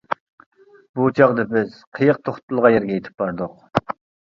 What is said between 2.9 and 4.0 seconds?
يېتىپ باردۇق.